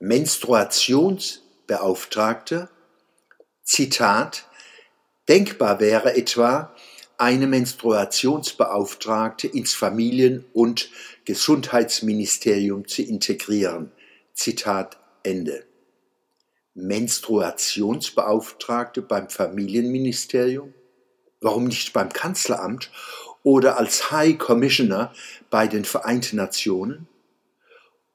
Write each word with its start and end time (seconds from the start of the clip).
Menstruationsbeauftragte, 0.00 2.68
Zitat, 3.64 4.46
denkbar 5.28 5.80
wäre 5.80 6.16
etwa, 6.16 6.72
eine 7.16 7.48
Menstruationsbeauftragte 7.48 9.48
ins 9.48 9.74
Familien- 9.74 10.44
und 10.52 10.88
Gesundheitsministerium 11.24 12.86
zu 12.86 13.02
integrieren. 13.02 13.90
Zitat 14.34 15.00
Ende. 15.24 15.64
Menstruationsbeauftragte 16.74 19.02
beim 19.02 19.28
Familienministerium? 19.28 20.74
Warum 21.40 21.64
nicht 21.64 21.92
beim 21.92 22.12
Kanzleramt 22.12 22.92
oder 23.42 23.78
als 23.78 24.12
High 24.12 24.38
Commissioner 24.38 25.12
bei 25.50 25.66
den 25.66 25.84
Vereinten 25.84 26.36
Nationen? 26.36 27.08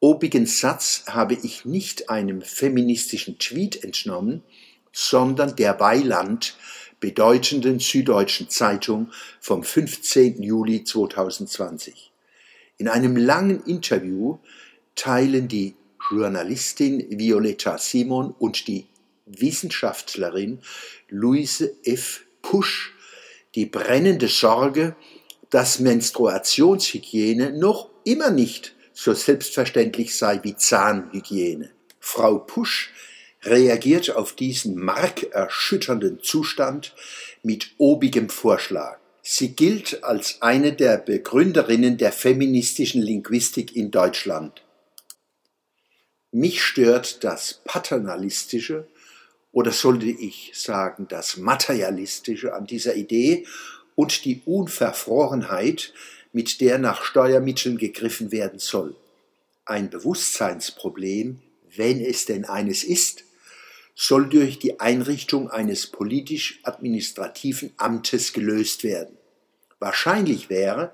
Obigen 0.03 0.45
Satz 0.45 1.05
habe 1.07 1.33
ich 1.33 1.63
nicht 1.63 2.09
einem 2.09 2.41
feministischen 2.41 3.39
Tweet 3.39 3.85
entnommen, 3.85 4.43
sondern 4.91 5.55
der 5.55 5.79
Weiland 5.79 6.57
bedeutenden 6.99 7.79
Süddeutschen 7.79 8.49
Zeitung 8.49 9.13
vom 9.39 9.63
15. 9.63 10.43
Juli 10.43 10.83
2020. 10.83 12.11
In 12.77 12.89
einem 12.89 13.15
langen 13.15 13.63
Interview 13.63 14.39
teilen 14.95 15.47
die 15.47 15.73
Journalistin 16.11 17.17
Violetta 17.17 17.77
Simon 17.77 18.35
und 18.37 18.67
die 18.67 18.87
Wissenschaftlerin 19.25 20.59
Luise 21.07 21.77
F. 21.85 22.25
Pusch 22.41 22.93
die 23.55 23.67
brennende 23.67 24.27
Sorge, 24.27 24.97
dass 25.49 25.79
Menstruationshygiene 25.79 27.57
noch 27.57 27.89
immer 28.03 28.31
nicht 28.31 28.72
so 28.93 29.13
selbstverständlich 29.13 30.15
sei 30.15 30.39
wie 30.43 30.55
Zahnhygiene. 30.55 31.71
Frau 31.99 32.37
Pusch 32.37 32.91
reagiert 33.43 34.11
auf 34.11 34.33
diesen 34.33 34.75
markerschütternden 34.75 36.21
Zustand 36.21 36.95
mit 37.41 37.71
obigem 37.77 38.29
Vorschlag. 38.29 38.99
Sie 39.21 39.55
gilt 39.55 40.03
als 40.03 40.41
eine 40.41 40.73
der 40.73 40.97
Begründerinnen 40.97 41.97
der 41.97 42.11
feministischen 42.11 43.01
Linguistik 43.01 43.75
in 43.75 43.89
Deutschland. 43.89 44.63
Mich 46.31 46.63
stört 46.63 47.23
das 47.23 47.61
paternalistische 47.63 48.87
oder 49.51 49.71
sollte 49.71 50.07
ich 50.07 50.51
sagen 50.55 51.07
das 51.07 51.37
materialistische 51.37 52.53
an 52.53 52.65
dieser 52.65 52.95
Idee 52.95 53.45
und 53.95 54.25
die 54.25 54.41
Unverfrorenheit, 54.45 55.93
mit 56.33 56.59
der 56.59 56.79
nach 56.79 57.03
Steuermitteln 57.03 57.77
gegriffen 57.77 58.31
werden 58.31 58.59
soll. 58.59 58.95
Ein 59.65 59.89
Bewusstseinsproblem, 59.89 61.39
wenn 61.75 62.01
es 62.01 62.25
denn 62.25 62.43
eines 62.43 62.83
ist, 62.83 63.23
soll 63.95 64.27
durch 64.27 64.59
die 64.59 64.79
Einrichtung 64.79 65.49
eines 65.49 65.87
politisch-administrativen 65.87 67.71
Amtes 67.77 68.33
gelöst 68.33 68.83
werden. 68.83 69.17
Wahrscheinlich 69.79 70.49
wäre, 70.49 70.93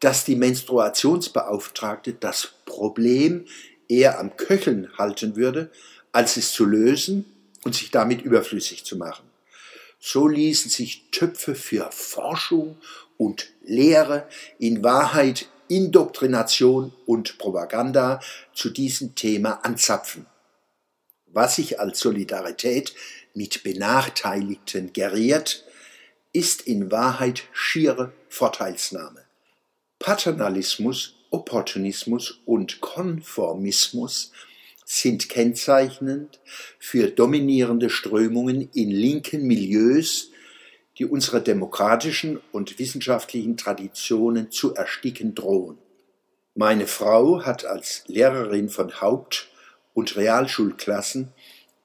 dass 0.00 0.24
die 0.24 0.36
Menstruationsbeauftragte 0.36 2.14
das 2.14 2.52
Problem 2.66 3.46
eher 3.88 4.18
am 4.18 4.36
Köcheln 4.36 4.90
halten 4.98 5.36
würde, 5.36 5.70
als 6.12 6.36
es 6.36 6.52
zu 6.52 6.64
lösen 6.64 7.24
und 7.64 7.74
sich 7.74 7.90
damit 7.90 8.22
überflüssig 8.22 8.84
zu 8.84 8.96
machen. 8.96 9.25
So 9.98 10.28
ließen 10.28 10.70
sich 10.70 11.10
Töpfe 11.10 11.54
für 11.54 11.90
Forschung 11.90 12.78
und 13.16 13.48
Lehre, 13.64 14.28
in 14.58 14.84
Wahrheit 14.84 15.48
Indoktrination 15.68 16.92
und 17.06 17.38
Propaganda 17.38 18.20
zu 18.54 18.70
diesem 18.70 19.14
Thema 19.14 19.64
anzapfen 19.64 20.26
was 21.36 21.56
sich 21.56 21.78
als 21.78 22.00
Solidarität 22.00 22.94
mit 23.34 23.62
Benachteiligten 23.62 24.94
geriert, 24.94 25.64
ist 26.32 26.62
in 26.62 26.90
Wahrheit 26.90 27.44
schiere 27.52 28.12
Vorteilsnahme. 28.30 29.22
Paternalismus, 29.98 31.14
Opportunismus 31.30 32.40
und 32.46 32.80
Konformismus 32.80 34.32
sind 34.88 35.28
kennzeichnend 35.28 36.40
für 36.78 37.08
dominierende 37.08 37.90
Strömungen 37.90 38.70
in 38.72 38.88
linken 38.88 39.44
Milieus, 39.44 40.30
die 40.96 41.04
unsere 41.04 41.42
demokratischen 41.42 42.38
und 42.52 42.78
wissenschaftlichen 42.78 43.56
Traditionen 43.56 44.52
zu 44.52 44.74
ersticken 44.74 45.34
drohen. 45.34 45.76
Meine 46.54 46.86
Frau 46.86 47.44
hat 47.44 47.64
als 47.64 48.04
Lehrerin 48.06 48.68
von 48.68 49.00
Haupt- 49.00 49.48
und 49.92 50.14
Realschulklassen 50.16 51.32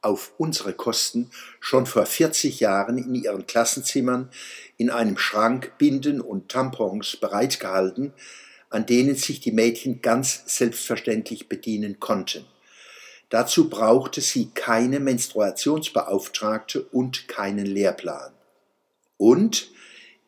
auf 0.02 0.34
unsere 0.38 0.74
Kosten 0.74 1.32
schon 1.60 1.88
vor 1.88 2.06
40 2.06 2.60
Jahren 2.60 3.00
in 3.00 3.16
ihren 3.16 3.48
Klassenzimmern 3.48 4.30
in 4.78 4.92
einem 4.92 5.18
Schrank 5.18 5.74
Binden 5.80 6.22
und 6.22 6.50
Tampons 6.50 7.18
bereitgehalten, 7.18 8.14
an 8.70 8.86
denen 8.86 9.16
sich 9.16 9.40
die 9.40 9.52
Mädchen 9.52 10.02
ganz 10.04 10.44
selbstverständlich 10.46 11.50
bedienen 11.50 12.00
konnten. 12.00 12.46
Dazu 13.32 13.70
brauchte 13.70 14.20
sie 14.20 14.52
keine 14.54 15.00
Menstruationsbeauftragte 15.00 16.84
und 16.84 17.30
keinen 17.30 17.66
Lehrplan. 17.66 18.34
Und 19.16 19.72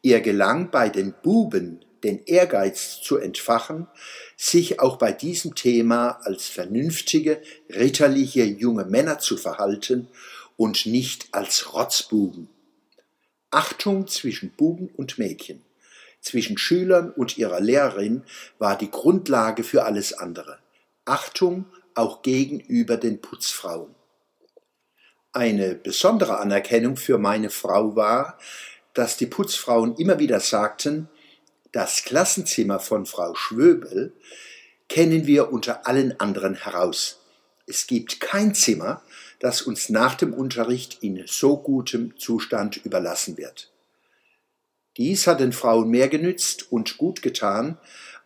ihr 0.02 0.22
gelang 0.22 0.72
bei 0.72 0.88
den 0.88 1.13
Buben 1.22 1.84
den 2.06 2.24
Ehrgeiz 2.25 3.02
zu 3.02 3.18
entfachen, 3.18 3.88
sich 4.38 4.80
auch 4.80 4.97
bei 4.97 5.12
diesem 5.12 5.53
Thema 5.53 6.22
als 6.24 6.47
vernünftige, 6.47 7.42
ritterliche 7.69 8.46
junge 8.46 8.86
Männer 8.86 9.19
zu 9.19 9.36
verhalten 9.36 10.08
und 10.56 10.86
nicht 10.86 11.28
als 11.34 11.74
Rotzbuben. 11.74 12.47
Achtung 13.52 14.08
zwischen 14.08 14.52
Buben 14.52 14.90
und 14.96 15.19
Mädchen, 15.19 15.62
zwischen 16.22 16.58
Schülern 16.58 17.12
und 17.12 17.38
ihrer 17.38 17.59
Lehrerin 17.59 18.24
war 18.59 18.78
die 18.78 18.90
Grundlage 18.90 19.66
für 19.66 19.84
alles 19.84 20.13
andere. 20.13 20.58
Achtung 21.03 21.66
auch 21.96 22.22
gegenüber 22.22 22.98
den 22.98 23.22
Putzfrauen. 23.22 23.94
Eine 25.31 25.76
besondere 25.76 26.40
Anerkennung 26.40 26.96
für 26.96 27.18
meine 27.18 27.50
Frau 27.50 27.96
war, 27.96 28.38
dass 28.94 29.18
die 29.18 29.26
Putzfrauen 29.26 29.96
immer 29.96 30.20
wieder 30.20 30.40
sagten, 30.40 31.09
das 31.72 32.04
Klassenzimmer 32.04 32.80
von 32.80 33.08
Frau 33.08 33.34
Schwöbel 33.34 34.14
kennen 34.90 35.26
wir 35.26 35.52
unter 35.52 35.88
allen 35.88 36.20
anderen 36.20 36.54
heraus. 36.54 37.20
Es 37.66 37.88
gibt 37.88 38.20
kein 38.20 38.54
Zimmer, 38.54 39.02
das 39.40 39.64
uns 39.64 39.90
nach 39.90 40.16
dem 40.16 40.34
Unterricht 40.34 41.00
in 41.02 41.24
so 41.25 41.58
gutem 41.58 42.16
Zustand 42.18 42.78
überlassen 42.86 43.38
wird. 43.38 43.72
Dies 44.98 45.25
hat 45.25 45.40
den 45.40 45.54
Frauen 45.54 45.90
mehr 45.90 46.10
genützt 46.10 46.72
und 46.72 46.98
gut 46.98 47.24
getan 47.24 47.80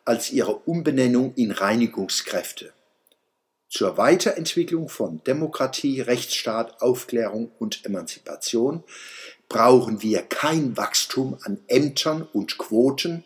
als 0.04 0.32
ihre 0.32 0.56
Umbenennung 0.56 1.34
in 1.36 1.52
Reinigungskräfte. 1.52 2.74
Zur 3.70 3.98
Weiterentwicklung 3.98 4.88
von 4.88 5.22
Demokratie, 5.26 6.00
Rechtsstaat, 6.00 6.82
Aufklärung 6.82 7.52
und 7.60 7.86
Emanzipation 7.86 8.84
brauchen 9.50 10.02
wir 10.02 10.22
kein 10.22 10.78
Wachstum 10.78 11.38
an 11.44 11.60
Ämtern 11.68 12.22
und 12.22 12.58
Quoten 12.58 13.26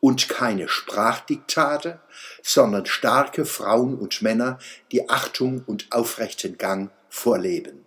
und 0.00 0.28
keine 0.28 0.68
Sprachdiktate, 0.68 2.00
sondern 2.42 2.86
starke 2.86 3.44
Frauen 3.44 3.98
und 3.98 4.22
Männer, 4.22 4.58
die 4.90 5.08
Achtung 5.08 5.62
und 5.66 5.92
aufrechten 5.92 6.58
Gang 6.58 6.90
vorleben. 7.08 7.84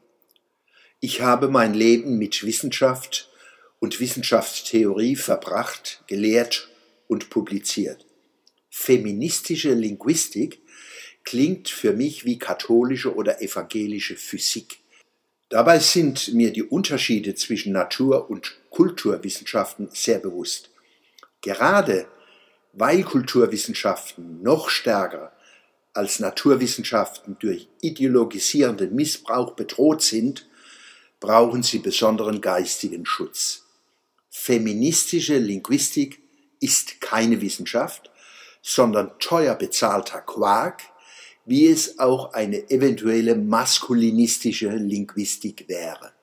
Ich 0.99 1.21
habe 1.21 1.49
mein 1.49 1.73
Leben 1.73 2.17
mit 2.17 2.43
Wissenschaft 2.43 3.29
und 3.79 3.99
Wissenschaftstheorie 3.99 5.15
verbracht, 5.15 6.03
gelehrt 6.07 6.69
und 7.07 7.29
publiziert. 7.29 8.05
Feministische 8.69 9.73
Linguistik 9.73 10.61
klingt 11.25 11.69
für 11.69 11.93
mich 11.93 12.23
wie 12.23 12.39
katholische 12.39 13.13
oder 13.13 13.41
evangelische 13.41 14.15
Physik. 14.15 14.79
Dabei 15.49 15.79
sind 15.79 16.33
mir 16.33 16.53
die 16.53 16.63
Unterschiede 16.63 17.35
zwischen 17.35 17.73
Natur- 17.73 18.29
und 18.29 18.55
Kulturwissenschaften 18.69 19.89
sehr 19.91 20.19
bewusst. 20.19 20.69
Gerade 21.41 22.07
weil 22.73 23.03
Kulturwissenschaften 23.03 24.41
noch 24.41 24.69
stärker 24.69 25.31
als 25.93 26.19
Naturwissenschaften 26.19 27.37
durch 27.39 27.69
ideologisierenden 27.81 28.93
Missbrauch 28.93 29.51
bedroht 29.51 30.01
sind, 30.01 30.47
brauchen 31.21 31.63
sie 31.63 31.79
besonderen 31.79 32.41
geistigen 32.41 33.05
Schutz. 33.05 33.63
Feministische 34.29 35.37
Linguistik 35.37 36.21
ist 36.59 36.99
keine 36.99 37.39
Wissenschaft, 37.41 38.11
sondern 38.61 39.17
teuer 39.19 39.55
bezahlter 39.55 40.19
Quark, 40.19 40.81
wie 41.45 41.67
es 41.67 41.99
auch 41.99 42.33
eine 42.33 42.69
eventuelle 42.69 43.35
maskulinistische 43.35 44.69
Linguistik 44.75 45.65
wäre. 45.67 46.14